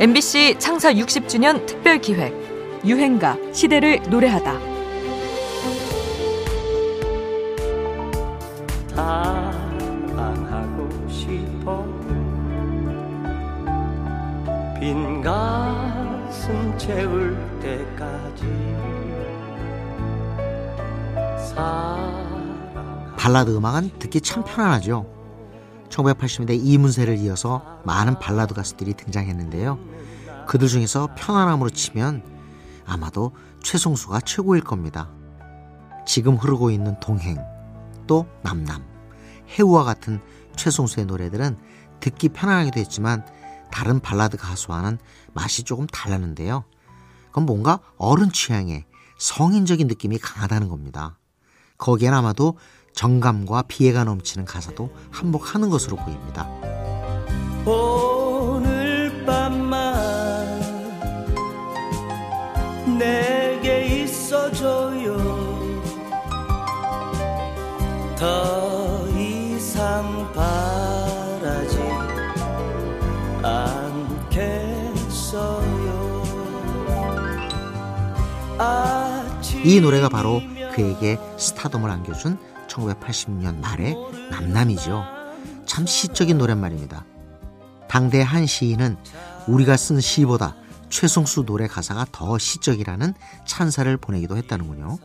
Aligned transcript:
MBC 0.00 0.60
창사 0.60 0.92
60주년 0.92 1.66
특별 1.66 1.98
기획 2.00 2.32
유행가 2.84 3.36
시대를 3.52 4.00
노래하다. 4.08 4.52
사랑하고 8.94 10.88
싶어 11.08 11.84
빈 14.78 15.20
가슴 15.20 16.78
채울 16.78 17.36
때까지 17.60 18.46
발라드 23.16 23.50
음악은 23.56 23.98
듣기 23.98 24.20
참 24.20 24.44
편안하죠. 24.44 25.17
1980년대 25.88 26.58
이문세를 26.62 27.18
이어서 27.18 27.80
많은 27.84 28.18
발라드 28.18 28.54
가수들이 28.54 28.94
등장했는데요. 28.94 29.78
그들 30.46 30.68
중에서 30.68 31.08
편안함으로 31.16 31.70
치면 31.70 32.22
아마도 32.86 33.32
최성수가 33.62 34.20
최고일 34.20 34.62
겁니다. 34.62 35.10
지금 36.06 36.36
흐르고 36.36 36.70
있는 36.70 36.98
동행, 37.00 37.36
또 38.06 38.26
남남, 38.42 38.82
해우와 39.58 39.84
같은 39.84 40.20
최성수의 40.56 41.06
노래들은 41.06 41.58
듣기 42.00 42.30
편안하기도 42.30 42.80
했지만 42.80 43.24
다른 43.70 44.00
발라드 44.00 44.36
가수와는 44.38 44.98
맛이 45.34 45.64
조금 45.64 45.86
달랐는데요. 45.86 46.64
그건 47.26 47.44
뭔가 47.44 47.80
어른 47.98 48.32
취향의 48.32 48.86
성인적인 49.18 49.86
느낌이 49.86 50.18
강하다는 50.18 50.68
겁니다. 50.68 51.18
거기엔 51.78 52.12
아마도 52.12 52.58
정감과 52.92 53.62
비애가 53.62 54.04
넘치는 54.04 54.44
가사도 54.44 54.90
한몫하는 55.10 55.70
것으로 55.70 55.96
보입니다. 55.96 56.46
오늘 57.64 59.24
밤만 59.24 60.58
내게 62.98 64.02
있어줘요 64.02 65.16
더 68.16 69.08
이상 69.10 70.32
바라지 70.32 71.78
않겠어요 73.42 75.78
이 79.64 79.80
노래가 79.80 80.08
바로 80.08 80.40
그에게 80.78 81.18
스타덤을 81.36 81.90
안겨준 81.90 82.38
1980년 82.68 83.58
말의 83.58 83.96
남남이죠. 84.30 85.04
참 85.66 85.86
시적인 85.86 86.38
노랫말입니다. 86.38 87.04
당대 87.88 88.22
한 88.22 88.46
시인은 88.46 88.96
우리가 89.48 89.76
쓴 89.76 90.00
시보다 90.00 90.54
최성수 90.88 91.46
노래 91.46 91.66
가사가 91.66 92.06
더 92.12 92.38
시적이라는 92.38 93.12
찬사를 93.44 93.96
보내기도 93.96 94.36
했다는군요. 94.36 94.98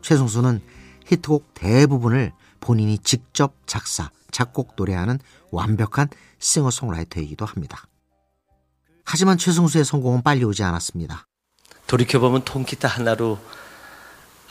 최성수는 0.00 0.62
히트곡 1.04 1.52
대부분을 1.52 2.32
본인이 2.60 2.96
직접 2.96 3.52
작사, 3.66 4.10
작곡, 4.30 4.76
노래하는 4.76 5.18
완벽한 5.50 6.08
싱어송라이터이기도 6.38 7.44
합니다. 7.44 7.82
하지만 9.04 9.36
최성수의 9.36 9.84
성공은 9.84 10.22
빨리 10.22 10.42
오지 10.44 10.62
않았습니다. 10.62 11.26
돌이켜보면 11.86 12.46
통기타 12.46 12.88
하나로 12.88 13.38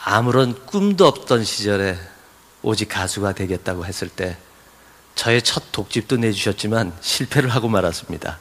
아무런 0.08 0.54
꿈도 0.66 1.04
없던 1.04 1.42
시절에 1.42 1.98
오직 2.62 2.88
가수가 2.88 3.32
되겠다고 3.32 3.84
했을 3.84 4.08
때 4.08 4.36
저의 5.16 5.42
첫 5.42 5.72
독집도 5.72 6.16
내주셨지만 6.18 6.92
실패를 7.00 7.48
하고 7.48 7.68
말았습니다. 7.68 8.38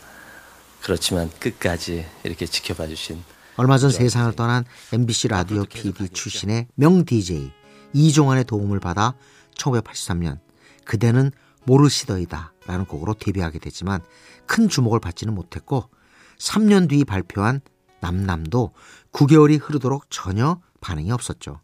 그렇지만 0.84 1.32
끝까지 1.40 2.06
이렇게 2.24 2.46
지켜봐 2.46 2.86
주신 2.86 3.24
얼마 3.56 3.80
전 3.80 3.90
세상을 3.90 4.34
떠난 4.34 4.64
MBC 4.94 5.30
라디오 5.30 5.64
PD 5.66 6.10
출신의 6.10 6.68
명 6.76 7.04
DJ 7.04 7.52
이종환의 7.94 8.44
도움을 8.44 8.80
받아 8.80 9.16
1983년 9.58 10.38
그대는 10.86 11.32
모르시더이다 11.64 12.54
라는 12.68 12.86
곡으로 12.86 13.16
데뷔하게 13.16 13.58
됐지만 13.58 14.02
큰 14.46 14.70
주목을 14.70 15.00
받지는 15.00 15.34
못했고 15.34 15.90
3년 16.38 16.90
뒤 16.90 17.06
발표한 17.06 17.62
남남도 18.02 18.72
9개월이 19.12 19.60
흐르도록 19.60 20.12
전혀 20.12 20.60
반응이 20.86 21.12
없었죠. 21.12 21.62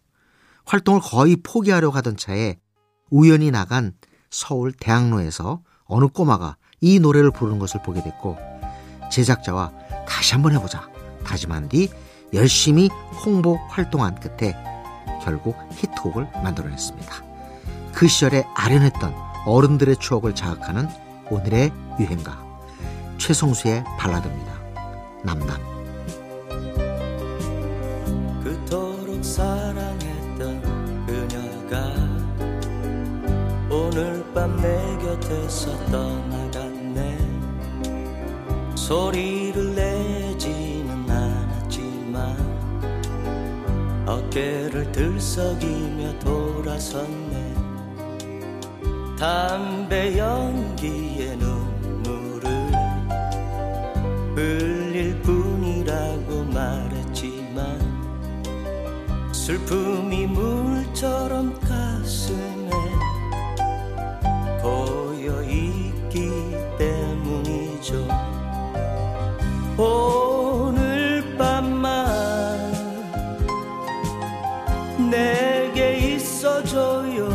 활동을 0.66 1.00
거의 1.02 1.36
포기하려고 1.36 1.96
하던 1.98 2.18
차에 2.18 2.58
우연히 3.12 3.52
나간 3.52 3.94
서울 4.32 4.72
대학로에서 4.72 5.62
어느 5.86 6.08
꼬마가 6.08 6.58
이 6.80 7.00
노래를 7.00 7.32
부르는 7.32 7.60
것을 7.60 7.84
보게 7.84 8.02
됐고 8.02 8.38
제작자와 9.12 9.72
다시 10.08 10.34
한번 10.34 10.54
해보자 10.54 10.90
다짐한 11.24 11.70
뒤 11.70 11.90
열심히 12.34 12.90
홍보 13.24 13.58
활동한 13.70 14.20
끝에 14.20 14.56
결국 15.24 15.56
히트곡을 15.74 16.32
만들어냈습니다. 16.44 17.32
그 17.94 18.08
시절에 18.08 18.44
아련했던 18.56 19.14
어른들의 19.46 19.98
추억을 19.98 20.34
자극하는 20.34 20.88
오늘의 21.30 21.72
유행가 22.00 22.44
최성수의 23.20 23.84
발라드입니다. 24.00 24.54
남남 25.24 25.71
사랑했던 29.22 31.06
그녀가 31.06 31.94
오늘 33.70 34.24
밤 34.34 34.60
내 34.62 34.98
곁에서 34.98 35.72
떠나갔네. 35.88 37.18
소리를 38.76 39.76
내지는 39.76 41.10
않았지만 41.10 42.36
어깨를 44.08 44.92
들썩이며 44.92 46.20
돌아섰네. 46.20 47.56
담배 49.18 50.18
연기 50.18 51.11
슬픔이 59.52 60.28
물처럼 60.28 61.60
가슴에 61.60 62.70
고여 64.62 65.44
있기 65.44 66.32
때문이죠. 66.78 68.08
오늘 69.78 71.36
밤만 71.38 72.72
내게 75.10 76.16
있어줘요. 76.16 77.28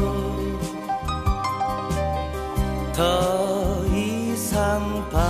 더 2.95 3.85
이상 3.95 5.07
바 5.11 5.26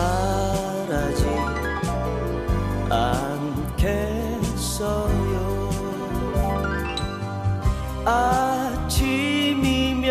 아침이면 8.09 10.07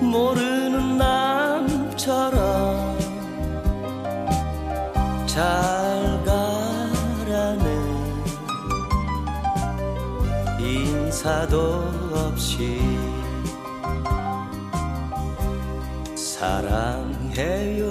모르는 0.00 0.98
남처럼 0.98 2.98
잘 5.24 5.40
가라는 6.24 7.64
인사도 10.58 11.84
없이 12.12 12.80
사랑해요. 16.16 17.86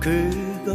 그것뿐이었어 0.00 0.74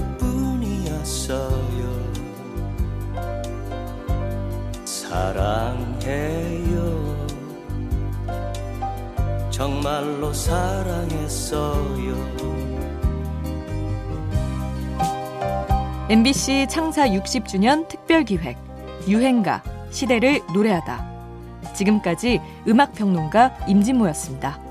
사랑해요 5.09 6.79
정말로 9.49 10.31
사랑했어요 10.31 11.89
MBC 16.09 16.67
창사 16.69 17.07
60주년 17.07 17.87
특별 17.87 18.23
기획 18.23 18.57
유행가 19.07 19.63
시대를 19.91 20.41
노래하다. 20.53 21.07
지금까지 21.73 22.41
음악 22.67 22.93
평론가 22.93 23.65
임진모였습니다. 23.67 24.68